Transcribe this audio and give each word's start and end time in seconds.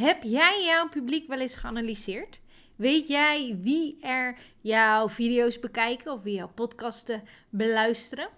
Heb 0.00 0.22
jij 0.22 0.64
jouw 0.64 0.88
publiek 0.88 1.28
wel 1.28 1.40
eens 1.40 1.56
geanalyseerd? 1.56 2.40
Weet 2.76 3.08
jij 3.08 3.58
wie 3.60 3.98
er 4.00 4.38
jouw 4.60 5.08
video's 5.08 5.58
bekijken 5.58 6.12
of 6.12 6.22
wie 6.22 6.34
jouw 6.34 6.52
podcasten 6.54 7.22
beluisteren? 7.50 8.28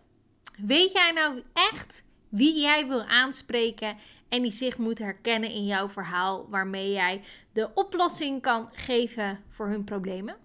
Weet 0.56 0.93
jij 0.93 1.12
nou 1.12 1.43
echt 1.53 2.04
wie 2.29 2.61
jij 2.61 2.87
wil 2.87 3.03
aanspreken 3.03 3.96
en 4.29 4.43
die 4.43 4.51
zich 4.51 4.79
moet 4.79 4.98
herkennen 4.98 5.51
in 5.51 5.64
jouw 5.64 5.88
verhaal 5.88 6.46
waarmee 6.48 6.91
jij 6.91 7.23
de 7.53 7.71
oplossing 7.75 8.43
kan 8.43 8.69
geven 8.73 9.45
voor 9.49 9.69
hun 9.69 9.85
problemen? 9.85 10.37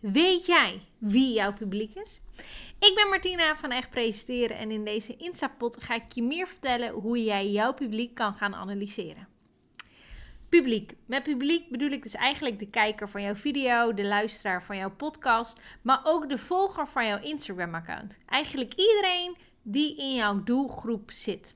Weet 0.00 0.46
jij 0.46 0.80
wie 0.98 1.32
jouw 1.32 1.52
publiek 1.52 1.94
is? 1.94 2.20
Ik 2.78 2.92
ben 2.94 3.08
Martina 3.08 3.56
van 3.56 3.70
Echt 3.70 3.90
Presenteren 3.90 4.56
en 4.56 4.70
in 4.70 4.84
deze 4.84 5.16
Instapot 5.16 5.82
ga 5.82 5.94
ik 5.94 6.12
je 6.12 6.22
meer 6.22 6.46
vertellen 6.48 6.92
hoe 6.92 7.24
jij 7.24 7.50
jouw 7.50 7.74
publiek 7.74 8.14
kan 8.14 8.34
gaan 8.34 8.54
analyseren. 8.54 9.34
Publiek. 10.48 10.92
Met 11.06 11.22
publiek 11.22 11.70
bedoel 11.70 11.90
ik 11.90 12.02
dus 12.02 12.14
eigenlijk 12.14 12.58
de 12.58 12.70
kijker 12.70 13.08
van 13.08 13.22
jouw 13.22 13.34
video, 13.34 13.94
de 13.94 14.04
luisteraar 14.04 14.62
van 14.62 14.76
jouw 14.76 14.90
podcast, 14.90 15.60
maar 15.82 16.00
ook 16.04 16.28
de 16.28 16.38
volger 16.38 16.86
van 16.88 17.06
jouw 17.06 17.20
Instagram-account. 17.20 18.18
Eigenlijk 18.26 18.74
iedereen 18.74 19.36
die 19.62 19.96
in 19.96 20.14
jouw 20.14 20.42
doelgroep 20.42 21.10
zit. 21.10 21.54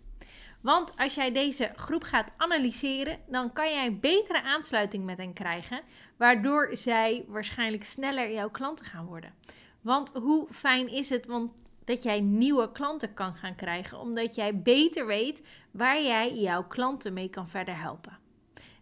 Want 0.60 0.96
als 0.96 1.14
jij 1.14 1.32
deze 1.32 1.72
groep 1.76 2.02
gaat 2.02 2.32
analyseren, 2.36 3.18
dan 3.26 3.52
kan 3.52 3.70
jij 3.70 3.98
betere 3.98 4.42
aansluiting 4.42 5.04
met 5.04 5.18
hen 5.18 5.32
krijgen, 5.32 5.80
waardoor 6.16 6.68
zij 6.72 7.24
waarschijnlijk 7.28 7.84
sneller 7.84 8.32
jouw 8.32 8.50
klanten 8.50 8.86
gaan 8.86 9.06
worden. 9.06 9.34
Want 9.80 10.10
hoe 10.14 10.46
fijn 10.50 10.88
is 10.88 11.10
het 11.10 11.26
want 11.26 11.52
dat 11.84 12.02
jij 12.02 12.20
nieuwe 12.20 12.72
klanten 12.72 13.14
kan 13.14 13.34
gaan 13.34 13.54
krijgen, 13.54 13.98
omdat 13.98 14.34
jij 14.34 14.62
beter 14.62 15.06
weet 15.06 15.42
waar 15.70 16.02
jij 16.02 16.34
jouw 16.34 16.64
klanten 16.64 17.12
mee 17.12 17.28
kan 17.28 17.48
verder 17.48 17.80
helpen. 17.80 18.19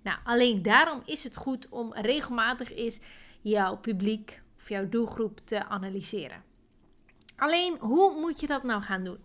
Nou, 0.08 0.20
alleen 0.24 0.62
daarom 0.62 1.02
is 1.04 1.24
het 1.24 1.36
goed 1.36 1.68
om 1.68 1.94
regelmatig 1.94 2.72
is 2.72 2.98
jouw 3.40 3.76
publiek 3.76 4.42
of 4.58 4.68
jouw 4.68 4.88
doelgroep 4.88 5.40
te 5.44 5.64
analyseren. 5.64 6.42
Alleen, 7.36 7.76
hoe 7.78 8.20
moet 8.20 8.40
je 8.40 8.46
dat 8.46 8.62
nou 8.62 8.82
gaan 8.82 9.04
doen? 9.04 9.18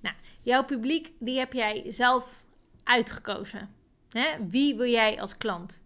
Nou, 0.00 0.16
jouw 0.42 0.64
publiek, 0.64 1.12
die 1.18 1.38
heb 1.38 1.52
jij 1.52 1.84
zelf 1.86 2.44
uitgekozen. 2.84 3.74
Wie 4.48 4.76
wil 4.76 4.86
jij 4.86 5.20
als 5.20 5.36
klant? 5.36 5.82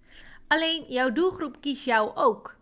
Alleen, 0.49 0.85
jouw 0.89 1.13
doelgroep 1.13 1.61
kiest 1.61 1.85
jou 1.85 2.15
ook. 2.15 2.57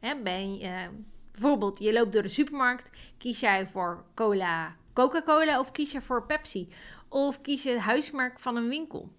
Hè? 0.00 0.22
Ben 0.22 0.58
je, 0.58 0.88
bijvoorbeeld, 1.32 1.78
je 1.78 1.92
loopt 1.92 2.12
door 2.12 2.22
de 2.22 2.28
supermarkt, 2.28 2.90
kies 3.18 3.40
jij 3.40 3.66
voor 3.66 4.04
cola, 4.14 4.76
Coca-Cola 4.92 5.60
of 5.60 5.72
kies 5.72 5.92
je 5.92 6.00
voor 6.00 6.26
Pepsi? 6.26 6.68
Of 7.08 7.40
kies 7.40 7.62
je 7.62 7.70
het 7.70 7.80
huismerk 7.80 8.40
van 8.40 8.56
een 8.56 8.68
winkel? 8.68 9.12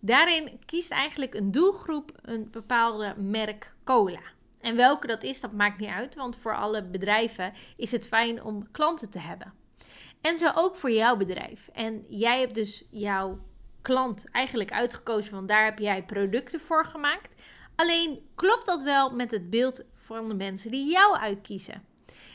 Daarin 0.00 0.60
kiest 0.66 0.90
eigenlijk 0.90 1.34
een 1.34 1.50
doelgroep 1.50 2.12
een 2.22 2.50
bepaalde 2.50 3.14
merk 3.16 3.74
cola. 3.84 4.20
En 4.60 4.76
welke 4.76 5.06
dat 5.06 5.22
is, 5.22 5.40
dat 5.40 5.52
maakt 5.52 5.78
niet 5.78 5.90
uit, 5.90 6.14
want 6.14 6.36
voor 6.36 6.56
alle 6.56 6.84
bedrijven 6.84 7.52
is 7.76 7.92
het 7.92 8.08
fijn 8.08 8.42
om 8.42 8.70
klanten 8.70 9.10
te 9.10 9.18
hebben. 9.18 9.52
En 10.20 10.38
zo 10.38 10.50
ook 10.54 10.76
voor 10.76 10.90
jouw 10.90 11.16
bedrijf. 11.16 11.68
En 11.72 12.04
jij 12.08 12.40
hebt 12.40 12.54
dus 12.54 12.84
jouw 12.90 13.38
klant 13.82 14.30
eigenlijk 14.30 14.72
uitgekozen, 14.72 15.32
want 15.32 15.48
daar 15.48 15.64
heb 15.64 15.78
jij 15.78 16.04
producten 16.04 16.60
voor 16.60 16.84
gemaakt. 16.84 17.34
Alleen 17.76 18.28
klopt 18.34 18.66
dat 18.66 18.82
wel 18.82 19.10
met 19.10 19.30
het 19.30 19.50
beeld 19.50 19.84
van 19.94 20.28
de 20.28 20.34
mensen 20.34 20.70
die 20.70 20.90
jou 20.90 21.16
uitkiezen. 21.16 21.84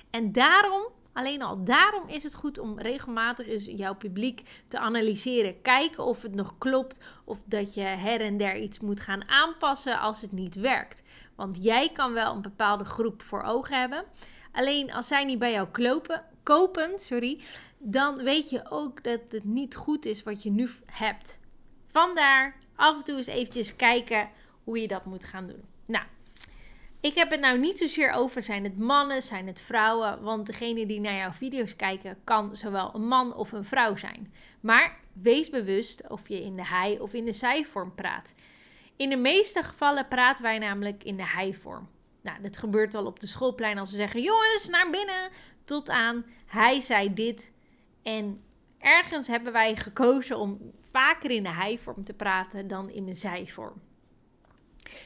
En 0.10 0.32
daarom 0.32 0.88
Alleen 1.16 1.42
al 1.42 1.64
daarom 1.64 2.08
is 2.08 2.24
het 2.24 2.34
goed 2.34 2.60
om 2.60 2.80
regelmatig 2.80 3.48
eens 3.48 3.66
jouw 3.66 3.96
publiek 3.96 4.42
te 4.68 4.80
analyseren. 4.80 5.62
Kijken 5.62 6.04
of 6.04 6.22
het 6.22 6.36
nog 6.36 6.58
klopt 6.58 7.00
of 7.24 7.40
dat 7.46 7.74
je 7.74 7.82
her 7.82 8.22
en 8.22 8.38
der 8.38 8.58
iets 8.58 8.80
moet 8.80 9.00
gaan 9.00 9.30
aanpassen 9.30 10.00
als 10.00 10.22
het 10.22 10.32
niet 10.32 10.56
werkt. 10.56 11.04
Want 11.36 11.64
jij 11.64 11.90
kan 11.90 12.14
wel 12.14 12.36
een 12.36 12.42
bepaalde 12.42 12.86
groep 12.86 13.22
voor 13.22 13.42
ogen 13.44 13.80
hebben. 13.80 14.04
Alleen 14.52 14.94
als 14.94 15.08
zij 15.08 15.26
niet 15.26 15.40
bij 15.40 15.52
jou 15.52 15.68
klopen, 15.72 16.24
kopen, 16.44 17.00
sorry, 17.00 17.40
dan 17.78 18.16
weet 18.16 18.50
je 18.50 18.72
ook 18.72 19.04
dat 19.04 19.22
het 19.30 19.44
niet 19.44 19.76
goed 19.76 20.06
is 20.06 20.24
wat 20.24 20.44
je 20.44 20.52
nu 20.52 20.70
hebt. 20.86 21.40
Vandaar 21.86 22.56
af 22.76 22.98
en 22.98 23.04
toe 23.04 23.18
eens 23.18 23.28
eventjes 23.28 23.76
kijken 23.76 24.30
hoe 24.64 24.82
je 24.82 24.88
dat 24.88 25.06
moet 25.06 25.26
gaan 25.26 25.48
doen. 25.48 25.64
Nou, 25.86 26.06
ik 27.06 27.16
heb 27.16 27.32
het 27.32 27.40
nou 27.40 27.60
niet 27.60 27.78
zozeer 27.78 28.12
over 28.12 28.42
zijn 28.42 28.64
het 28.64 28.78
mannen, 28.78 29.22
zijn 29.22 29.48
het 29.48 29.62
vrouwen. 29.62 30.22
Want 30.22 30.48
degene 30.48 30.86
die 30.86 31.00
naar 31.00 31.16
jouw 31.16 31.32
video's 31.32 31.76
kijken 31.76 32.18
kan 32.24 32.56
zowel 32.56 32.96
een 32.96 33.08
man 33.08 33.36
of 33.36 33.52
een 33.52 33.64
vrouw 33.64 33.96
zijn. 33.96 34.34
Maar 34.60 35.00
wees 35.14 35.50
bewust 35.50 36.10
of 36.10 36.28
je 36.28 36.42
in 36.42 36.56
de 36.56 36.66
hij 36.66 37.00
of 37.00 37.14
in 37.14 37.26
de 37.26 37.32
zijvorm 37.32 37.96
praat. 37.96 38.34
In 38.96 39.10
de 39.10 39.16
meeste 39.16 39.64
gevallen 39.64 40.08
praten 40.08 40.44
wij 40.44 40.58
namelijk 40.58 41.04
in 41.04 41.18
de 41.18 41.26
hij-vorm. 41.26 41.90
Nou, 42.22 42.42
dat 42.42 42.58
gebeurt 42.58 42.96
al 42.96 43.06
op 43.06 43.20
de 43.20 43.28
schoolplein 43.28 43.78
als 43.78 43.92
we 43.92 43.98
zeggen: 43.98 44.22
jongens, 44.22 44.68
naar 44.70 44.90
binnen. 44.90 45.30
Tot 45.64 45.90
aan 45.90 46.26
hij 46.46 46.80
zei 46.80 47.14
dit. 47.14 47.54
En 48.04 48.44
ergens 48.78 49.28
hebben 49.28 49.54
wij 49.54 49.76
gekozen 49.76 50.38
om 50.38 50.72
vaker 50.92 51.32
in 51.32 51.44
de 51.44 51.50
hij-vorm 51.50 52.04
te 52.04 52.14
praten 52.14 52.68
dan 52.68 52.90
in 52.90 53.06
de 53.06 53.14
zij-vorm. 53.14 53.82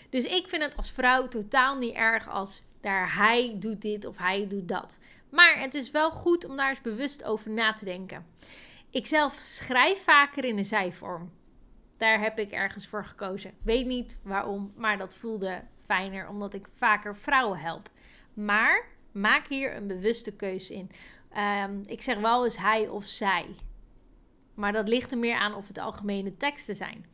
Dus 0.10 0.26
ik 0.26 0.48
vind 0.48 0.64
het 0.64 0.78
als 0.78 0.92
vrouw 0.92 1.28
totaal 1.28 1.78
niet 1.78 1.96
erg 1.96 2.30
als 2.30 2.64
daar 2.82 3.16
hij 3.16 3.56
doet 3.60 3.82
dit 3.82 4.06
of 4.06 4.18
hij 4.18 4.48
doet 4.48 4.68
dat. 4.68 5.00
Maar 5.30 5.60
het 5.60 5.74
is 5.74 5.92
wel 5.92 6.12
goed 6.12 6.46
om 6.46 6.56
daar 6.56 6.70
eens 6.70 6.82
bewust 6.82 7.24
over 7.24 7.52
na 7.52 7.74
te 7.74 7.86
denken. 7.86 8.26
Ik 8.90 9.08
zelf 9.08 9.40
schrijf 9.42 10.04
vaker 10.04 10.46
in 10.46 10.56
de 10.56 10.64
zijvorm. 10.64 11.32
Daar 11.98 12.20
heb 12.22 12.40
ik 12.40 12.52
ergens 12.52 12.88
voor 12.88 13.06
gekozen. 13.06 13.54
Weet 13.64 13.86
niet 13.86 14.18
waarom, 14.24 14.74
maar 14.76 14.98
dat 14.98 15.16
voelde 15.16 15.62
fijner 15.86 16.28
omdat 16.28 16.54
ik 16.54 16.68
vaker 16.76 17.16
vrouwen 17.16 17.60
help. 17.60 17.90
Maar 18.34 18.86
maak 19.12 19.48
hier 19.48 19.76
een 19.76 19.88
bewuste 19.88 20.36
keuze 20.36 20.74
in. 20.74 20.92
Ehm, 21.32 21.80
ik 21.86 22.02
zeg 22.02 22.20
wel 22.20 22.44
eens 22.44 22.58
hij 22.58 22.88
of 22.88 23.06
zij. 23.06 23.46
Maar 24.54 24.72
dat 24.72 24.88
ligt 24.88 25.12
er 25.12 25.18
meer 25.18 25.38
aan 25.38 25.56
of 25.56 25.68
het 25.68 25.78
algemene 25.78 26.38
teksten 26.38 26.76
zijn. 26.76 27.06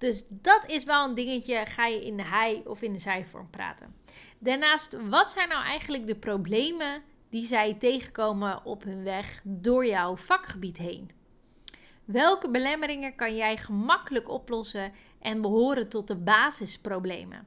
Dus 0.00 0.24
dat 0.28 0.64
is 0.66 0.84
wel 0.84 1.08
een 1.08 1.14
dingetje. 1.14 1.66
Ga 1.66 1.86
je 1.86 2.04
in 2.04 2.16
de 2.16 2.24
hij 2.24 2.62
of 2.64 2.82
in 2.82 2.92
de 2.92 2.98
zijvorm 2.98 3.50
praten. 3.50 3.94
Daarnaast, 4.38 4.96
wat 5.08 5.30
zijn 5.30 5.48
nou 5.48 5.64
eigenlijk 5.64 6.06
de 6.06 6.16
problemen 6.16 7.02
die 7.30 7.46
zij 7.46 7.74
tegenkomen 7.74 8.64
op 8.64 8.82
hun 8.82 9.02
weg 9.02 9.40
door 9.44 9.86
jouw 9.86 10.16
vakgebied 10.16 10.78
heen? 10.78 11.10
Welke 12.04 12.50
belemmeringen 12.50 13.14
kan 13.14 13.36
jij 13.36 13.56
gemakkelijk 13.56 14.28
oplossen 14.28 14.92
en 15.18 15.40
behoren 15.40 15.88
tot 15.88 16.08
de 16.08 16.16
basisproblemen? 16.16 17.46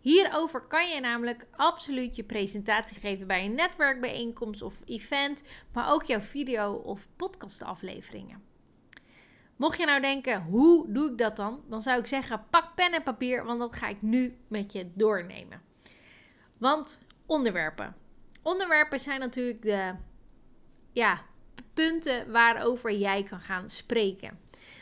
Hierover 0.00 0.66
kan 0.66 0.88
je 0.88 1.00
namelijk 1.00 1.46
absoluut 1.56 2.16
je 2.16 2.24
presentatie 2.24 3.00
geven 3.00 3.26
bij 3.26 3.44
een 3.44 3.54
netwerkbijeenkomst 3.54 4.62
of 4.62 4.74
event, 4.84 5.42
maar 5.72 5.92
ook 5.92 6.02
jouw 6.02 6.20
video- 6.20 6.82
of 6.84 7.08
podcastafleveringen. 7.16 8.51
Mocht 9.56 9.78
je 9.78 9.86
nou 9.86 10.00
denken, 10.00 10.42
hoe 10.42 10.92
doe 10.92 11.10
ik 11.10 11.18
dat 11.18 11.36
dan? 11.36 11.62
Dan 11.68 11.80
zou 11.80 12.00
ik 12.00 12.06
zeggen, 12.06 12.44
pak 12.50 12.74
pen 12.74 12.92
en 12.92 13.02
papier, 13.02 13.44
want 13.44 13.58
dat 13.58 13.76
ga 13.76 13.88
ik 13.88 14.02
nu 14.02 14.36
met 14.48 14.72
je 14.72 14.90
doornemen. 14.94 15.62
Want 16.58 17.00
onderwerpen. 17.26 17.96
Onderwerpen 18.42 19.00
zijn 19.00 19.20
natuurlijk 19.20 19.62
de 19.62 19.94
ja, 20.92 21.20
punten 21.74 22.32
waarover 22.32 22.92
jij 22.92 23.22
kan 23.22 23.40
gaan 23.40 23.70
spreken. 23.70 24.40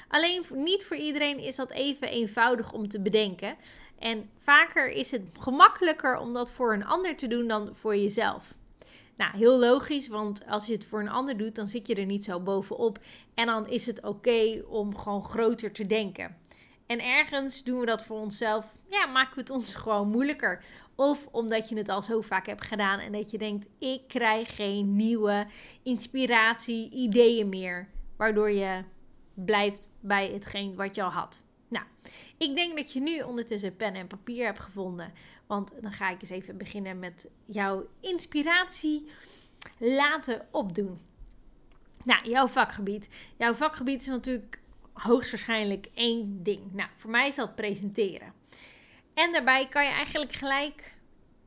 Alleen 0.09 0.45
niet 0.51 0.85
voor 0.85 0.97
iedereen 0.97 1.39
is 1.39 1.57
dat 1.57 1.71
even 1.71 2.09
eenvoudig 2.09 2.73
om 2.73 2.89
te 2.89 3.01
bedenken. 3.01 3.57
En 3.99 4.31
vaker 4.39 4.89
is 4.89 5.11
het 5.11 5.29
gemakkelijker 5.39 6.17
om 6.19 6.33
dat 6.33 6.53
voor 6.53 6.73
een 6.73 6.85
ander 6.85 7.17
te 7.17 7.27
doen 7.27 7.49
dan 7.49 7.75
voor 7.75 7.97
jezelf. 7.97 8.55
Nou, 9.21 9.37
heel 9.37 9.59
logisch, 9.59 10.09
want 10.09 10.47
als 10.47 10.67
je 10.67 10.73
het 10.73 10.85
voor 10.85 11.01
een 11.01 11.09
ander 11.09 11.37
doet, 11.37 11.55
dan 11.55 11.67
zit 11.67 11.87
je 11.87 11.95
er 11.95 12.07
niet 12.07 12.25
zo 12.25 12.41
bovenop. 12.41 12.99
En 13.35 13.47
dan 13.47 13.69
is 13.69 13.87
het 13.87 14.03
oké 14.03 14.63
om 14.69 14.97
gewoon 14.97 15.25
groter 15.25 15.73
te 15.73 15.87
denken. 15.87 16.37
En 16.87 17.05
ergens 17.05 17.63
doen 17.63 17.81
we 17.81 17.87
dat 17.87 18.05
voor 18.05 18.19
onszelf, 18.21 18.67
ja, 18.89 19.07
maken 19.07 19.35
we 19.35 19.41
het 19.41 19.51
ons 19.51 19.75
gewoon 19.75 20.09
moeilijker. 20.09 20.65
Of 20.95 21.27
omdat 21.31 21.69
je 21.69 21.77
het 21.77 21.89
al 21.89 22.03
zo 22.03 22.21
vaak 22.21 22.47
hebt 22.47 22.65
gedaan 22.65 22.99
en 22.99 23.13
dat 23.13 23.31
je 23.31 23.39
denkt, 23.39 23.67
ik 23.79 24.03
krijg 24.09 24.55
geen 24.55 24.97
nieuwe 24.97 25.47
inspiratie, 25.83 26.91
ideeën 26.91 27.49
meer. 27.49 27.89
Waardoor 28.17 28.51
je 28.51 28.85
blijft 29.35 29.89
bij 30.01 30.31
hetgeen 30.33 30.75
wat 30.75 30.95
je 30.95 31.03
al 31.03 31.11
had. 31.11 31.43
Nou, 31.71 31.85
ik 32.37 32.55
denk 32.55 32.77
dat 32.77 32.93
je 32.93 33.01
nu 33.01 33.21
ondertussen 33.23 33.77
pen 33.77 33.95
en 33.95 34.07
papier 34.07 34.45
hebt 34.45 34.59
gevonden. 34.59 35.13
Want 35.47 35.73
dan 35.81 35.93
ga 35.93 36.11
ik 36.11 36.21
eens 36.21 36.31
even 36.31 36.57
beginnen 36.57 36.99
met 36.99 37.29
jouw 37.45 37.87
inspiratie 38.01 39.11
laten 39.79 40.47
opdoen. 40.51 41.01
Nou, 42.05 42.29
jouw 42.29 42.47
vakgebied. 42.47 43.09
Jouw 43.37 43.55
vakgebied 43.55 44.01
is 44.01 44.07
natuurlijk 44.07 44.61
hoogstwaarschijnlijk 44.93 45.89
één 45.95 46.43
ding. 46.43 46.73
Nou, 46.73 46.89
voor 46.97 47.11
mij 47.11 47.27
is 47.27 47.35
dat 47.35 47.57
presenteren. 47.57 48.33
En 49.15 49.33
daarbij 49.33 49.69
kan 49.69 49.85
je 49.85 49.91
eigenlijk 49.91 50.33
gelijk 50.33 50.95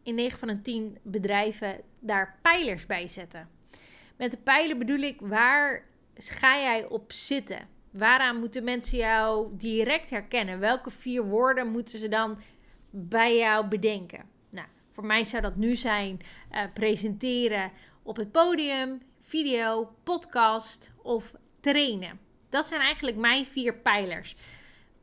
in 0.04 0.16
9 0.16 0.40
van 0.40 0.48
de 0.48 0.62
10 0.62 0.98
bedrijven 1.02 1.81
daar 2.00 2.40
pijlers 2.42 2.86
bij 2.86 3.08
zetten. 3.08 3.50
Met 4.16 4.31
de 4.31 4.38
pijlen 4.38 4.78
bedoel 4.78 5.00
ik 5.00 5.22
waar 5.22 5.86
ga 6.16 6.60
jij 6.60 6.86
op 6.86 7.12
zitten? 7.12 7.68
Waaraan 7.94 8.40
moeten 8.40 8.63
mensen 8.63 8.98
jou 8.98 9.50
direct 9.57 10.10
herkennen? 10.10 10.60
Welke 10.60 10.92
vier 10.92 11.24
woorden 11.24 11.68
moeten 11.68 12.00
ze 12.00 12.07
dan 12.07 12.40
bij 12.90 13.38
jou 13.38 13.68
bedenken? 13.68 14.25
Nou, 14.50 14.68
voor 14.92 15.06
mij 15.06 15.24
zou 15.24 15.42
dat 15.42 15.56
nu 15.56 15.75
zijn 15.75 16.19
uh, 16.51 16.62
presenteren 16.74 17.72
op 18.04 18.16
het 18.16 18.31
podium, 18.31 19.01
video, 19.22 19.95
podcast 20.04 20.92
of 21.01 21.34
trainen. 21.60 22.19
Dat 22.50 22.68
zijn 22.68 22.81
eigenlijk 22.81 23.18
mijn 23.18 23.45
vier 23.45 23.75
pijlers. 23.75 24.36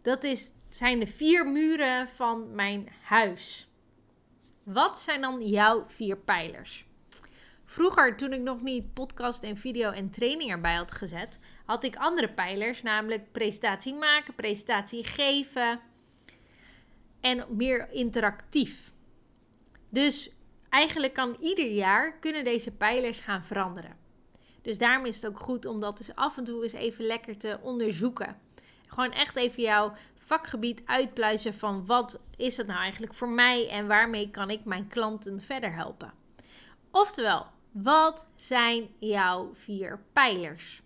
Dat 0.02 0.24
is, 0.24 0.52
zijn 0.68 0.98
de 0.98 1.06
vier 1.06 1.46
muren 1.46 2.08
van 2.08 2.54
mijn 2.54 2.88
huis. 3.02 3.68
Wat 4.62 4.98
zijn 4.98 5.20
dan 5.20 5.46
jouw 5.46 5.84
vier 5.86 6.16
pijlers? 6.16 6.84
Vroeger, 7.70 8.16
toen 8.16 8.32
ik 8.32 8.40
nog 8.40 8.62
niet 8.62 8.94
podcast 8.94 9.42
en 9.42 9.56
video 9.56 9.90
en 9.90 10.10
training 10.10 10.50
erbij 10.50 10.74
had 10.74 10.92
gezet, 10.92 11.38
had 11.64 11.84
ik 11.84 11.96
andere 11.96 12.28
pijlers, 12.28 12.82
namelijk 12.82 13.32
presentatie 13.32 13.94
maken, 13.94 14.34
presentatie 14.34 15.04
geven 15.04 15.80
en 17.20 17.44
meer 17.48 17.92
interactief. 17.92 18.92
Dus 19.88 20.30
eigenlijk 20.68 21.14
kan 21.14 21.36
ieder 21.40 21.70
jaar 21.70 22.18
kunnen 22.18 22.44
deze 22.44 22.70
pijlers 22.70 23.20
gaan 23.20 23.44
veranderen. 23.44 23.96
Dus 24.62 24.78
daarom 24.78 25.06
is 25.06 25.16
het 25.16 25.26
ook 25.26 25.40
goed 25.40 25.66
om 25.66 25.80
dat 25.80 26.12
af 26.14 26.36
en 26.36 26.44
toe 26.44 26.62
eens 26.62 26.72
even 26.72 27.04
lekker 27.04 27.38
te 27.38 27.58
onderzoeken. 27.62 28.38
Gewoon 28.86 29.12
echt 29.12 29.36
even 29.36 29.62
jouw 29.62 29.92
vakgebied 30.18 30.82
uitpluizen 30.84 31.54
van 31.54 31.86
wat 31.86 32.20
is 32.36 32.56
het 32.56 32.66
nou 32.66 32.80
eigenlijk 32.80 33.14
voor 33.14 33.28
mij 33.28 33.68
en 33.68 33.86
waarmee 33.86 34.30
kan 34.30 34.50
ik 34.50 34.64
mijn 34.64 34.88
klanten 34.88 35.40
verder 35.40 35.74
helpen. 35.74 36.12
Oftewel, 36.90 37.46
wat 37.72 38.26
zijn 38.36 38.88
jouw 38.98 39.54
vier 39.54 40.00
pijlers? 40.12 40.82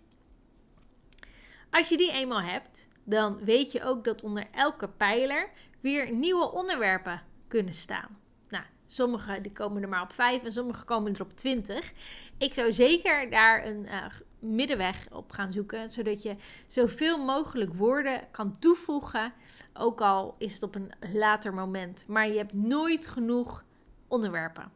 Als 1.69 1.89
je 1.89 1.97
die 1.97 2.11
eenmaal 2.11 2.41
hebt, 2.41 2.87
dan 3.03 3.43
weet 3.43 3.71
je 3.71 3.83
ook 3.83 4.03
dat 4.03 4.23
onder 4.23 4.47
elke 4.51 4.89
pijler 4.89 5.49
weer 5.79 6.11
nieuwe 6.11 6.51
onderwerpen 6.51 7.21
kunnen 7.47 7.73
staan. 7.73 8.19
Nou, 8.49 8.63
sommige 8.87 9.41
die 9.41 9.51
komen 9.51 9.81
er 9.81 9.89
maar 9.89 10.01
op 10.01 10.13
5 10.13 10.43
en 10.43 10.51
sommige 10.51 10.85
komen 10.85 11.13
er 11.13 11.21
op 11.21 11.37
20. 11.37 11.91
Ik 12.37 12.53
zou 12.53 12.73
zeker 12.73 13.29
daar 13.29 13.65
een 13.65 13.85
uh, 13.85 14.05
middenweg 14.39 15.07
op 15.11 15.31
gaan 15.31 15.51
zoeken, 15.51 15.91
zodat 15.91 16.23
je 16.23 16.35
zoveel 16.67 17.25
mogelijk 17.25 17.73
woorden 17.73 18.27
kan 18.31 18.59
toevoegen, 18.59 19.33
ook 19.73 20.01
al 20.01 20.35
is 20.37 20.53
het 20.53 20.63
op 20.63 20.75
een 20.75 20.91
later 21.13 21.53
moment. 21.53 22.05
Maar 22.07 22.27
je 22.27 22.37
hebt 22.37 22.53
nooit 22.53 23.07
genoeg 23.07 23.65
onderwerpen. 24.07 24.71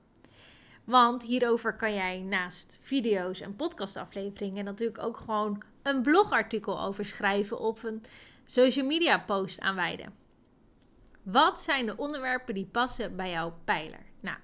Want 0.89 1.23
hierover 1.23 1.75
kan 1.75 1.93
jij 1.93 2.19
naast 2.19 2.77
video's 2.81 3.41
en 3.41 3.55
podcastafleveringen 3.55 4.65
natuurlijk 4.65 5.03
ook 5.03 5.17
gewoon 5.17 5.63
een 5.81 6.01
blogartikel 6.01 6.81
over 6.81 7.05
schrijven 7.05 7.59
of 7.59 7.83
een 7.83 8.03
social 8.45 8.85
media 8.85 9.19
post 9.19 9.59
aanwijden. 9.59 10.13
Wat 11.23 11.61
zijn 11.61 11.85
de 11.85 11.97
onderwerpen 11.97 12.53
die 12.53 12.65
passen 12.65 13.15
bij 13.15 13.29
jouw 13.29 13.53
pijler? 13.63 14.05
Nou, 14.19 14.37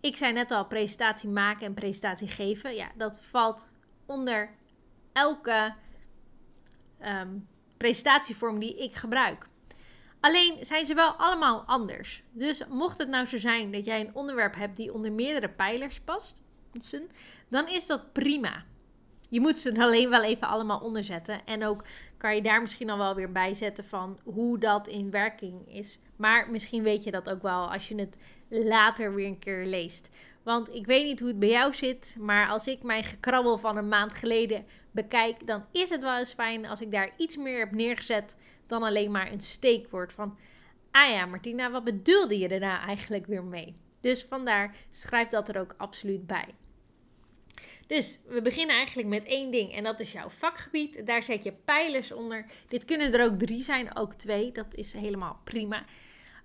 ik 0.00 0.16
zei 0.16 0.32
net 0.32 0.50
al 0.50 0.66
presentatie 0.66 1.28
maken 1.28 1.66
en 1.66 1.74
presentatie 1.74 2.28
geven. 2.28 2.74
Ja, 2.74 2.90
dat 2.96 3.18
valt 3.20 3.70
onder 4.06 4.50
elke 5.12 5.74
um, 7.00 7.48
presentatievorm 7.76 8.58
die 8.58 8.76
ik 8.76 8.94
gebruik. 8.94 9.48
Alleen 10.22 10.56
zijn 10.60 10.86
ze 10.86 10.94
wel 10.94 11.10
allemaal 11.10 11.62
anders. 11.66 12.22
Dus 12.30 12.66
mocht 12.68 12.98
het 12.98 13.08
nou 13.08 13.26
zo 13.26 13.38
zijn 13.38 13.72
dat 13.72 13.84
jij 13.84 14.00
een 14.00 14.14
onderwerp 14.14 14.54
hebt 14.54 14.76
die 14.76 14.92
onder 14.94 15.12
meerdere 15.12 15.48
pijlers 15.48 16.00
past, 16.00 16.42
dan 17.48 17.68
is 17.68 17.86
dat 17.86 18.12
prima. 18.12 18.64
Je 19.28 19.40
moet 19.40 19.58
ze 19.58 19.80
alleen 19.80 20.10
wel 20.10 20.22
even 20.22 20.48
allemaal 20.48 20.80
onderzetten. 20.80 21.44
En 21.44 21.64
ook 21.64 21.84
kan 22.16 22.34
je 22.34 22.42
daar 22.42 22.60
misschien 22.60 22.90
al 22.90 22.98
wel 22.98 23.14
weer 23.14 23.32
bij 23.32 23.54
zetten 23.54 23.84
van 23.84 24.18
hoe 24.24 24.58
dat 24.58 24.88
in 24.88 25.10
werking 25.10 25.74
is. 25.74 25.98
Maar 26.16 26.50
misschien 26.50 26.82
weet 26.82 27.04
je 27.04 27.10
dat 27.10 27.30
ook 27.30 27.42
wel 27.42 27.72
als 27.72 27.88
je 27.88 27.94
het 27.94 28.16
later 28.48 29.14
weer 29.14 29.26
een 29.26 29.38
keer 29.38 29.66
leest. 29.66 30.10
Want 30.42 30.74
ik 30.74 30.86
weet 30.86 31.04
niet 31.04 31.20
hoe 31.20 31.28
het 31.28 31.38
bij 31.38 31.48
jou 31.48 31.74
zit, 31.74 32.16
maar 32.18 32.48
als 32.48 32.66
ik 32.66 32.82
mijn 32.82 33.04
gekrabbel 33.04 33.58
van 33.58 33.76
een 33.76 33.88
maand 33.88 34.14
geleden 34.14 34.64
bekijk, 34.90 35.46
dan 35.46 35.64
is 35.72 35.90
het 35.90 36.02
wel 36.02 36.18
eens 36.18 36.32
fijn 36.32 36.66
als 36.66 36.80
ik 36.80 36.90
daar 36.90 37.10
iets 37.16 37.36
meer 37.36 37.58
heb 37.58 37.72
neergezet 37.72 38.36
dan 38.72 38.82
alleen 38.82 39.10
maar 39.10 39.32
een 39.32 39.40
steekwoord 39.40 40.12
van, 40.12 40.38
ah 40.90 41.10
ja, 41.10 41.26
Martina, 41.26 41.70
wat 41.70 41.84
bedoelde 41.84 42.38
je 42.38 42.48
daarna 42.48 42.86
eigenlijk 42.86 43.26
weer 43.26 43.44
mee? 43.44 43.76
Dus 44.00 44.22
vandaar 44.22 44.76
schrijf 44.90 45.28
dat 45.28 45.48
er 45.48 45.60
ook 45.60 45.74
absoluut 45.76 46.26
bij. 46.26 46.48
Dus 47.86 48.18
we 48.26 48.42
beginnen 48.42 48.76
eigenlijk 48.76 49.08
met 49.08 49.24
één 49.24 49.50
ding 49.50 49.72
en 49.72 49.84
dat 49.84 50.00
is 50.00 50.12
jouw 50.12 50.28
vakgebied. 50.28 51.06
Daar 51.06 51.22
zet 51.22 51.42
je 51.42 51.52
pijlers 51.52 52.12
onder. 52.12 52.44
Dit 52.68 52.84
kunnen 52.84 53.12
er 53.12 53.24
ook 53.24 53.38
drie 53.38 53.62
zijn, 53.62 53.96
ook 53.96 54.14
twee. 54.14 54.52
Dat 54.52 54.74
is 54.74 54.92
helemaal 54.92 55.40
prima. 55.44 55.82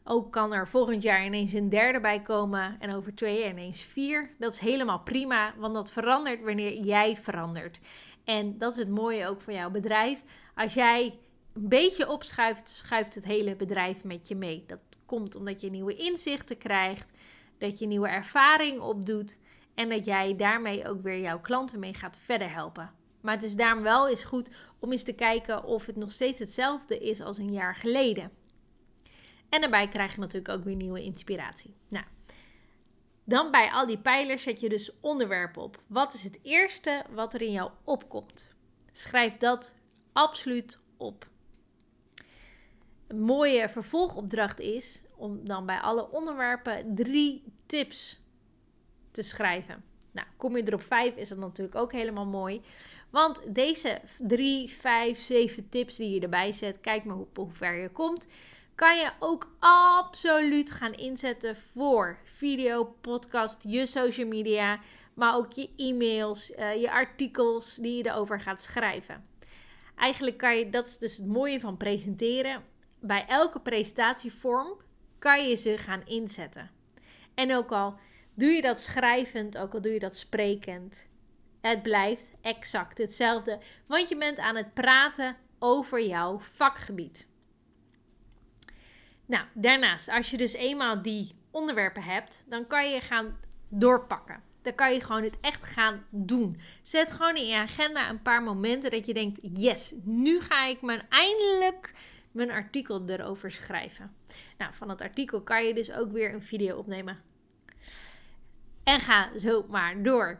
Ook 0.04 0.32
kan 0.32 0.54
er 0.54 0.68
volgend 0.68 1.04
jaar 1.04 1.26
ineens 1.26 1.54
een 1.54 1.70
derde 1.70 2.00
bij 2.00 2.22
komen 2.22 2.76
en 2.80 2.96
over 2.96 3.16
twee 3.16 3.40
jaar 3.40 3.50
ineens 3.50 3.84
vier. 3.84 4.36
Dat 4.40 4.54
is 4.54 4.60
helemaal 4.60 5.00
prima, 5.00 5.54
want 5.58 5.74
dat 5.74 5.92
verandert 5.92 6.42
wanneer 6.42 6.74
jij 6.74 7.18
verandert. 7.18 7.80
En 8.24 8.58
dat 8.58 8.72
is 8.72 8.78
het 8.78 8.90
mooie 8.90 9.28
ook 9.28 9.42
voor 9.42 9.54
jouw 9.54 9.70
bedrijf. 9.70 10.24
Als 10.56 10.74
jij 10.74 11.20
een 11.58 11.70
beetje 11.70 12.10
opschuift, 12.10 12.70
schuift 12.70 13.16
het 13.16 13.24
hele 13.24 13.56
bedrijf 13.56 14.04
met 14.04 14.28
je 14.28 14.36
mee. 14.36 14.64
Dat 14.68 14.80
komt 15.06 15.36
omdat 15.36 15.62
je 15.62 15.70
nieuwe 15.70 15.96
inzichten 15.96 16.58
krijgt, 16.58 17.12
dat 17.58 17.80
je 17.80 17.88
nieuwe 17.88 18.08
ervaring 18.08 18.80
opdoet 18.80 19.40
en 19.76 19.90
dat 19.90 20.06
jij 20.06 20.36
daarmee 20.36 20.88
ook 20.88 21.02
weer 21.02 21.20
jouw 21.20 21.42
klanten 21.42 21.80
mee 21.80 21.94
gaat 21.94 22.18
verder 22.18 22.52
helpen. 22.52 22.92
Maar 23.22 23.34
het 23.34 23.44
is 23.44 23.56
daarom 23.56 23.84
wel 23.84 24.10
eens 24.10 24.24
goed 24.24 24.50
om 24.80 24.92
eens 24.92 25.04
te 25.04 25.14
kijken 25.14 25.64
of 25.64 25.86
het 25.86 25.96
nog 25.96 26.12
steeds 26.12 26.40
hetzelfde 26.40 27.00
is 27.00 27.22
als 27.22 27.38
een 27.38 27.52
jaar 27.52 27.76
geleden. 27.76 28.32
En 29.50 29.62
daarbij 29.62 29.88
krijg 29.88 30.14
je 30.14 30.20
natuurlijk 30.20 30.54
ook 30.54 30.64
weer 30.64 30.76
nieuwe 30.76 31.04
inspiratie. 31.04 31.76
Nou, 31.88 32.06
dan 33.26 33.52
bij 33.52 33.72
al 33.72 33.88
die 33.88 34.00
pijlers 34.00 34.44
zet 34.44 34.60
je 34.60 34.70
dus 34.70 34.92
onderwerpen 35.02 35.62
op. 35.62 35.82
Wat 35.88 36.14
is 36.14 36.24
het 36.24 36.40
eerste 36.42 37.04
wat 37.10 37.34
er 37.34 37.42
in 37.42 37.52
jou 37.52 37.72
opkomt? 37.84 38.52
Schrijf 38.92 39.38
dat 39.38 39.76
absoluut 40.14 40.80
op. 40.98 41.28
Een 43.08 43.22
mooie 43.22 43.70
vervolgopdracht 43.70 44.60
is 44.60 45.02
om 45.16 45.48
dan 45.48 45.66
bij 45.66 45.80
alle 45.80 46.12
onderwerpen 46.12 46.96
drie 46.96 47.44
tips 47.66 48.22
te 49.12 49.22
schrijven. 49.22 49.84
Nou, 50.12 50.28
kom 50.38 50.58
je 50.58 50.64
er 50.64 50.74
op 50.74 50.82
vijf, 50.82 51.16
is 51.16 51.30
dat 51.30 51.38
natuurlijk 51.38 51.78
ook 51.78 51.92
helemaal 51.92 52.26
mooi. 52.26 52.62
Want 53.10 53.42
deze 53.48 54.02
drie, 54.20 54.70
vijf, 54.70 55.20
zeven 55.20 55.70
tips 55.70 55.96
die 55.96 56.10
je 56.10 56.20
erbij 56.20 56.52
zet, 56.52 56.80
kijk 56.80 57.04
maar 57.04 57.16
hoe, 57.16 57.52
ver 57.52 57.74
je 57.74 57.90
komt, 57.90 58.28
kan 58.76 58.98
je 58.98 59.12
ook 59.20 59.56
absoluut 59.60 60.72
gaan 60.72 60.94
inzetten 60.94 61.56
voor 61.56 62.20
video, 62.24 62.96
podcast, 63.02 63.64
je 63.68 63.86
social 63.86 64.28
media, 64.28 64.80
maar 65.14 65.36
ook 65.36 65.52
je 65.52 65.70
e-mails, 65.78 66.52
uh, 66.52 66.76
je 66.82 66.92
artikels 66.92 67.76
die 67.76 67.98
je 67.98 68.10
erover 68.10 68.42
gaat 68.42 68.62
schrijven. 68.62 69.26
Eigenlijk 69.96 70.38
kan 70.38 70.58
je, 70.58 70.70
dat 70.70 70.86
is 70.86 70.98
dus 70.98 71.18
het 71.18 71.28
mooie 71.28 71.60
van 71.60 71.78
presenteren 71.78 72.64
bij 73.00 73.26
elke 73.28 73.60
presentatievorm 73.60 74.82
kan 75.20 75.48
je 75.48 75.56
ze 75.56 75.78
gaan 75.78 76.06
inzetten. 76.06 76.72
En 77.34 77.56
ook 77.56 77.72
al 77.72 78.00
doe 78.34 78.50
je 78.50 78.62
dat 78.62 78.80
schrijvend, 78.80 79.58
ook 79.58 79.74
al 79.74 79.82
doe 79.82 79.94
je 79.94 80.00
dat 80.00 80.16
sprekend, 80.16 81.10
het 81.62 81.82
blijft 81.82 82.32
exact 82.42 82.98
hetzelfde, 82.98 83.60
want 83.88 84.10
je 84.10 84.18
bent 84.18 84.38
aan 84.38 84.56
het 84.56 84.74
praten 84.74 85.36
over 85.60 86.02
jouw 86.02 86.40
vakgebied. 86.40 87.28
Nou, 89.26 89.46
daarnaast, 89.54 90.10
als 90.10 90.32
je 90.32 90.38
dus 90.38 90.54
eenmaal 90.54 91.02
die 91.02 91.32
onderwerpen 91.52 92.04
hebt, 92.04 92.44
dan 92.48 92.68
kan 92.68 92.90
je 92.90 93.02
gaan 93.02 93.40
doorpakken. 93.72 94.44
Dan 94.62 94.76
kan 94.76 94.94
je 94.94 95.02
gewoon 95.02 95.24
het 95.24 95.40
echt 95.42 95.64
gaan 95.64 96.06
doen. 96.10 96.60
Zet 96.82 97.12
gewoon 97.12 97.36
in 97.36 97.48
je 97.48 97.56
agenda 97.56 98.10
een 98.10 98.22
paar 98.22 98.44
momenten 98.44 98.92
dat 98.92 99.06
je 99.06 99.14
denkt: 99.14 99.40
yes, 99.42 99.94
nu 100.04 100.42
ga 100.42 100.66
ik 100.66 100.82
me 100.82 101.02
eindelijk 101.10 101.94
mijn 102.38 102.52
artikel 102.52 103.04
erover 103.06 103.52
schrijven. 103.52 104.16
Nou, 104.58 104.74
van 104.74 104.90
het 104.90 105.02
artikel 105.02 105.42
kan 105.42 105.66
je 105.66 105.74
dus 105.74 105.92
ook 105.92 106.12
weer 106.12 106.34
een 106.34 106.42
video 106.42 106.78
opnemen. 106.78 107.22
En 108.84 109.00
ga 109.00 109.40
zo 109.40 109.66
maar 109.70 110.04
door. 110.04 110.40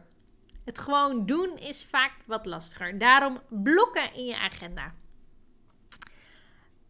Het 0.64 0.78
gewoon 0.78 1.26
doen 1.26 1.58
is 1.58 1.84
vaak 1.84 2.12
wat 2.26 2.46
lastiger. 2.46 2.98
Daarom 2.98 3.40
blokken 3.48 4.14
in 4.14 4.24
je 4.24 4.38
agenda. 4.38 4.94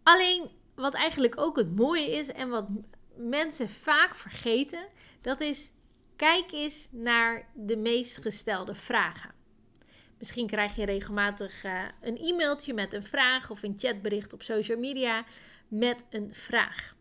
Alleen 0.02 0.50
wat 0.74 0.94
eigenlijk 0.94 1.40
ook 1.40 1.56
het 1.56 1.76
mooie 1.76 2.10
is 2.10 2.32
en 2.32 2.48
wat 2.48 2.66
mensen 3.16 3.70
vaak 3.70 4.14
vergeten, 4.14 4.88
dat 5.20 5.40
is 5.40 5.70
kijk 6.16 6.52
eens 6.52 6.88
naar 6.90 7.48
de 7.54 7.76
meest 7.76 8.22
gestelde 8.22 8.74
vragen. 8.74 9.37
Misschien 10.18 10.46
krijg 10.46 10.76
je 10.76 10.84
regelmatig 10.84 11.64
uh, 11.64 11.82
een 12.00 12.16
e-mailtje 12.16 12.74
met 12.74 12.92
een 12.92 13.04
vraag 13.04 13.50
of 13.50 13.62
een 13.62 13.78
chatbericht 13.78 14.32
op 14.32 14.42
social 14.42 14.78
media 14.78 15.24
met 15.68 16.04
een 16.10 16.34
vraag. 16.34 16.96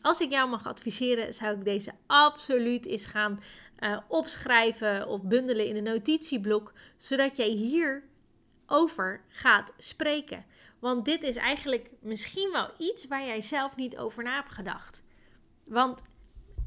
Als 0.00 0.20
ik 0.20 0.30
jou 0.30 0.48
mag 0.48 0.66
adviseren, 0.66 1.34
zou 1.34 1.56
ik 1.56 1.64
deze 1.64 1.92
absoluut 2.06 2.86
eens 2.86 3.06
gaan 3.06 3.38
uh, 3.78 3.98
opschrijven 4.08 5.06
of 5.06 5.22
bundelen 5.22 5.66
in 5.66 5.76
een 5.76 5.82
notitieblok, 5.82 6.72
zodat 6.96 7.36
jij 7.36 7.48
hier 7.48 8.04
over 8.66 9.24
gaat 9.28 9.72
spreken. 9.76 10.44
Want 10.78 11.04
dit 11.04 11.22
is 11.22 11.36
eigenlijk 11.36 11.90
misschien 12.00 12.50
wel 12.52 12.70
iets 12.78 13.06
waar 13.06 13.24
jij 13.24 13.40
zelf 13.40 13.76
niet 13.76 13.96
over 13.96 14.22
na 14.22 14.34
hebt 14.34 14.52
gedacht. 14.52 15.02
Want 15.66 16.02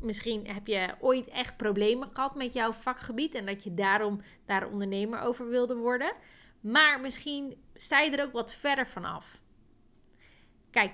misschien 0.02 0.48
heb 0.48 0.68
je 0.68 0.96
ooit 1.00 1.28
echt 1.28 1.58
problemen 1.58 2.10
gehad 2.14 2.36
met 2.36 2.54
jouw 2.54 2.72
vakgebied 2.72 3.36
en 3.36 3.46
dat 3.46 3.64
je 3.64 3.74
daarom 3.74 4.22
daar 4.46 4.68
ondernemer 4.68 5.20
over 5.20 5.48
wilde 5.48 5.76
worden. 5.76 6.14
Maar 6.62 7.00
misschien 7.00 7.64
sta 7.76 8.00
je 8.00 8.12
er 8.12 8.26
ook 8.26 8.32
wat 8.32 8.54
verder 8.54 8.88
vanaf. 8.88 9.42
Kijk, 10.72 10.94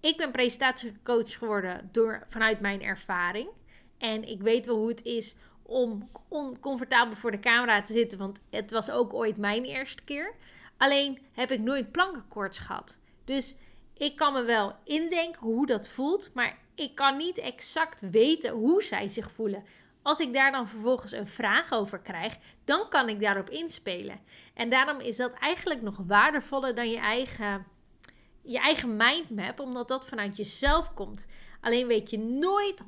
ik 0.00 0.16
ben 0.16 0.32
presentatiecoach 0.32 1.38
geworden 1.38 1.88
door, 1.92 2.24
vanuit 2.28 2.60
mijn 2.60 2.82
ervaring. 2.82 3.50
En 3.98 4.28
ik 4.28 4.40
weet 4.42 4.66
wel 4.66 4.76
hoe 4.76 4.88
het 4.88 5.02
is 5.02 5.36
om 5.62 6.10
oncomfortabel 6.28 7.16
voor 7.16 7.30
de 7.30 7.40
camera 7.40 7.82
te 7.82 7.92
zitten, 7.92 8.18
want 8.18 8.40
het 8.50 8.70
was 8.70 8.90
ook 8.90 9.14
ooit 9.14 9.36
mijn 9.36 9.64
eerste 9.64 10.02
keer. 10.02 10.34
Alleen 10.76 11.18
heb 11.32 11.50
ik 11.50 11.60
nooit 11.60 11.92
plankenkoorts 11.92 12.58
gehad. 12.58 12.98
Dus 13.24 13.54
ik 13.94 14.16
kan 14.16 14.32
me 14.32 14.42
wel 14.42 14.74
indenken 14.84 15.40
hoe 15.40 15.66
dat 15.66 15.88
voelt, 15.88 16.30
maar 16.34 16.58
ik 16.80 16.94
kan 16.94 17.16
niet 17.16 17.38
exact 17.38 18.10
weten 18.10 18.52
hoe 18.52 18.82
zij 18.82 19.08
zich 19.08 19.30
voelen. 19.30 19.64
Als 20.02 20.18
ik 20.20 20.34
daar 20.34 20.52
dan 20.52 20.68
vervolgens 20.68 21.12
een 21.12 21.26
vraag 21.26 21.72
over 21.72 21.98
krijg, 21.98 22.36
dan 22.64 22.88
kan 22.88 23.08
ik 23.08 23.20
daarop 23.20 23.50
inspelen. 23.50 24.20
En 24.54 24.70
daarom 24.70 25.00
is 25.00 25.16
dat 25.16 25.32
eigenlijk 25.32 25.82
nog 25.82 25.96
waardevoller 26.06 26.74
dan 26.74 26.90
je 26.90 26.98
eigen, 26.98 27.66
je 28.42 28.58
eigen 28.58 28.96
mindmap, 28.96 29.60
omdat 29.60 29.88
dat 29.88 30.06
vanuit 30.06 30.36
jezelf 30.36 30.94
komt. 30.94 31.26
Alleen 31.60 31.86
weet 31.86 32.10
je 32.10 32.18
nooit 32.18 32.82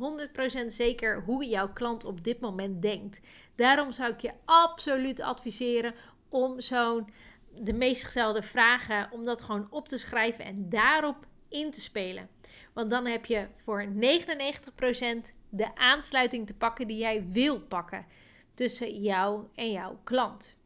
100% 0.65 0.67
zeker 0.67 1.23
hoe 1.23 1.47
jouw 1.47 1.73
klant 1.73 2.05
op 2.05 2.25
dit 2.25 2.41
moment 2.41 2.83
denkt. 2.83 3.21
Daarom 3.55 3.93
zou 3.93 4.13
ik 4.13 4.21
je 4.21 4.33
absoluut 4.45 5.21
adviseren 5.21 5.95
om 6.29 6.61
zo'n 6.61 7.09
de 7.55 7.73
meest 7.73 8.05
gestelde 8.05 8.43
vragen, 8.43 9.09
om 9.11 9.25
dat 9.25 9.43
gewoon 9.43 9.67
op 9.71 9.89
te 9.89 9.99
schrijven 9.99 10.45
en 10.45 10.69
daarop 10.69 11.27
in 11.53 11.71
te 11.71 11.81
spelen. 11.81 12.29
Want 12.73 12.91
dan 12.91 13.07
heb 13.07 13.27
je 13.27 13.47
voor 13.57 13.87
99% 13.87 15.35
de 15.49 15.75
aansluiting 15.75 16.47
te 16.47 16.55
pakken 16.55 16.87
die 16.87 16.99
jij 16.99 17.27
wil 17.29 17.61
pakken 17.61 18.07
tussen 18.55 19.01
jou 19.01 19.47
en 19.55 19.71
jouw 19.71 20.01
klant. 20.05 20.57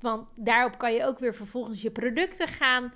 Want 0.00 0.32
daarop 0.36 0.78
kan 0.78 0.92
je 0.92 1.04
ook 1.04 1.18
weer 1.18 1.34
vervolgens 1.34 1.82
je 1.82 1.90
producten 1.90 2.48
gaan 2.48 2.92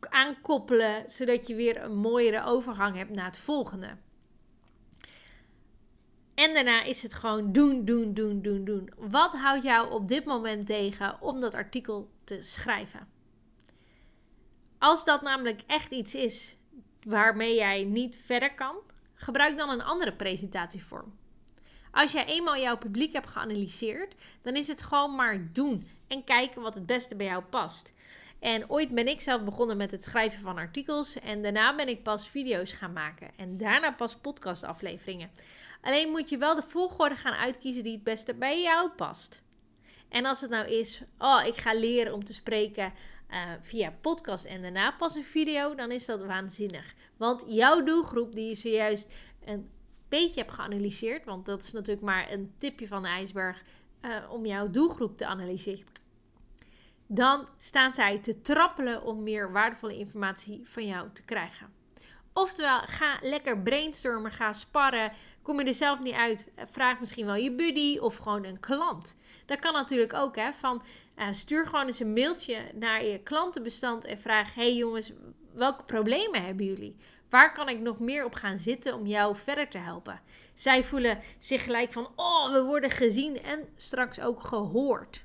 aankoppelen, 0.00 1.10
zodat 1.10 1.46
je 1.46 1.54
weer 1.54 1.82
een 1.82 1.96
mooiere 1.96 2.44
overgang 2.44 2.96
hebt 2.96 3.10
naar 3.10 3.24
het 3.24 3.38
volgende. 3.38 3.96
En 6.34 6.54
daarna 6.54 6.82
is 6.82 7.02
het 7.02 7.14
gewoon 7.14 7.52
doen, 7.52 7.84
doen, 7.84 8.14
doen, 8.14 8.42
doen, 8.42 8.64
doen. 8.64 8.92
Wat 8.96 9.32
houdt 9.32 9.64
jou 9.64 9.90
op 9.90 10.08
dit 10.08 10.24
moment 10.24 10.66
tegen 10.66 11.20
om 11.20 11.40
dat 11.40 11.54
artikel 11.54 12.10
te 12.24 12.42
schrijven? 12.42 13.15
Als 14.78 15.04
dat 15.04 15.22
namelijk 15.22 15.62
echt 15.66 15.92
iets 15.92 16.14
is 16.14 16.56
waarmee 17.02 17.54
jij 17.54 17.84
niet 17.84 18.18
verder 18.24 18.54
kan, 18.54 18.76
gebruik 19.14 19.56
dan 19.56 19.70
een 19.70 19.82
andere 19.82 20.12
presentatievorm. 20.12 21.18
Als 21.90 22.12
jij 22.12 22.26
eenmaal 22.26 22.56
jouw 22.56 22.78
publiek 22.78 23.12
hebt 23.12 23.30
geanalyseerd, 23.30 24.14
dan 24.42 24.56
is 24.56 24.68
het 24.68 24.82
gewoon 24.82 25.14
maar 25.14 25.52
doen 25.52 25.88
en 26.08 26.24
kijken 26.24 26.62
wat 26.62 26.74
het 26.74 26.86
beste 26.86 27.16
bij 27.16 27.26
jou 27.26 27.42
past. 27.42 27.94
En 28.38 28.70
ooit 28.70 28.94
ben 28.94 29.08
ik 29.08 29.20
zelf 29.20 29.44
begonnen 29.44 29.76
met 29.76 29.90
het 29.90 30.02
schrijven 30.02 30.40
van 30.40 30.58
artikels 30.58 31.18
en 31.18 31.42
daarna 31.42 31.74
ben 31.74 31.88
ik 31.88 32.02
pas 32.02 32.28
video's 32.28 32.72
gaan 32.72 32.92
maken 32.92 33.30
en 33.36 33.56
daarna 33.56 33.90
pas 33.90 34.16
podcastafleveringen. 34.16 35.30
Alleen 35.80 36.10
moet 36.10 36.28
je 36.28 36.38
wel 36.38 36.54
de 36.54 36.62
volgorde 36.68 37.14
gaan 37.14 37.34
uitkiezen 37.34 37.82
die 37.82 37.92
het 37.92 38.04
beste 38.04 38.34
bij 38.34 38.62
jou 38.62 38.90
past. 38.90 39.42
En 40.08 40.26
als 40.26 40.40
het 40.40 40.50
nou 40.50 40.68
is, 40.68 41.02
oh, 41.18 41.42
ik 41.46 41.56
ga 41.56 41.74
leren 41.74 42.14
om 42.14 42.24
te 42.24 42.34
spreken 42.34 42.92
uh, 43.30 43.38
via 43.60 43.92
podcast 44.00 44.44
en 44.44 44.62
daarna 44.62 44.90
pas 44.90 45.14
een 45.14 45.24
video, 45.24 45.74
dan 45.74 45.90
is 45.90 46.06
dat 46.06 46.24
waanzinnig. 46.24 46.94
Want 47.16 47.44
jouw 47.46 47.82
doelgroep, 47.82 48.34
die 48.34 48.48
je 48.48 48.54
zojuist 48.54 49.14
een 49.44 49.70
beetje 50.08 50.40
hebt 50.40 50.52
geanalyseerd, 50.52 51.24
want 51.24 51.46
dat 51.46 51.62
is 51.62 51.72
natuurlijk 51.72 52.06
maar 52.06 52.32
een 52.32 52.52
tipje 52.58 52.88
van 52.88 53.02
de 53.02 53.08
ijsberg 53.08 53.62
uh, 54.02 54.30
om 54.30 54.46
jouw 54.46 54.70
doelgroep 54.70 55.16
te 55.16 55.26
analyseren. 55.26 55.94
Dan 57.06 57.48
staan 57.58 57.90
zij 57.90 58.18
te 58.18 58.40
trappelen 58.40 59.02
om 59.02 59.22
meer 59.22 59.52
waardevolle 59.52 59.98
informatie 59.98 60.60
van 60.64 60.86
jou 60.86 61.08
te 61.12 61.22
krijgen. 61.22 61.74
Oftewel, 62.32 62.80
ga 62.80 63.18
lekker 63.20 63.62
brainstormen, 63.62 64.30
ga 64.30 64.52
sparren. 64.52 65.12
Kom 65.42 65.60
je 65.60 65.66
er 65.66 65.74
zelf 65.74 66.02
niet 66.02 66.14
uit, 66.14 66.48
vraag 66.56 67.00
misschien 67.00 67.26
wel 67.26 67.34
je 67.34 67.52
buddy 67.52 67.98
of 67.98 68.16
gewoon 68.16 68.44
een 68.44 68.60
klant. 68.60 69.16
Dat 69.46 69.58
kan 69.58 69.72
natuurlijk 69.72 70.12
ook, 70.12 70.36
hè. 70.36 70.52
Van, 70.52 70.82
uh, 71.16 71.26
stuur 71.30 71.66
gewoon 71.66 71.86
eens 71.86 72.00
een 72.00 72.12
mailtje 72.12 72.58
naar 72.74 73.04
je 73.04 73.18
klantenbestand 73.18 74.04
en 74.04 74.18
vraag: 74.18 74.54
hey 74.54 74.76
jongens, 74.76 75.12
welke 75.52 75.84
problemen 75.84 76.44
hebben 76.44 76.66
jullie? 76.66 76.96
Waar 77.30 77.52
kan 77.52 77.68
ik 77.68 77.80
nog 77.80 77.98
meer 77.98 78.24
op 78.24 78.34
gaan 78.34 78.58
zitten 78.58 78.94
om 78.94 79.06
jou 79.06 79.36
verder 79.36 79.68
te 79.68 79.78
helpen? 79.78 80.20
Zij 80.54 80.84
voelen 80.84 81.20
zich 81.38 81.64
gelijk 81.64 81.92
van: 81.92 82.08
oh, 82.16 82.52
we 82.52 82.62
worden 82.62 82.90
gezien 82.90 83.42
en 83.42 83.68
straks 83.76 84.20
ook 84.20 84.42
gehoord. 84.42 85.24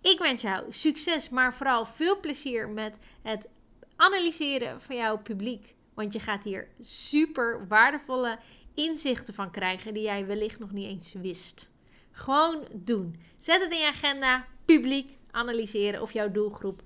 Ik 0.00 0.18
wens 0.18 0.40
jou 0.40 0.72
succes, 0.72 1.28
maar 1.28 1.54
vooral 1.54 1.86
veel 1.86 2.20
plezier 2.20 2.68
met 2.68 2.98
het 3.22 3.48
analyseren 3.96 4.80
van 4.80 4.96
jouw 4.96 5.18
publiek. 5.18 5.74
Want 5.94 6.12
je 6.12 6.20
gaat 6.20 6.44
hier 6.44 6.68
super 6.80 7.66
waardevolle 7.68 8.38
inzichten 8.74 9.34
van 9.34 9.50
krijgen 9.50 9.94
die 9.94 10.02
jij 10.02 10.26
wellicht 10.26 10.58
nog 10.58 10.70
niet 10.70 10.86
eens 10.86 11.12
wist. 11.12 11.70
Gewoon 12.12 12.66
doen. 12.72 13.20
Zet 13.38 13.62
het 13.62 13.72
in 13.72 13.78
je 13.78 13.86
agenda 13.86 14.46
publiek 14.74 15.16
analyseren 15.30 16.02
of 16.02 16.12
jouw 16.12 16.30
doelgroep. 16.30 16.82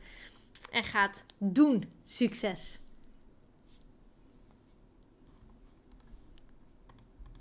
En 0.70 0.84
gaat 0.84 1.24
doen. 1.38 1.84
Succes! 2.04 2.78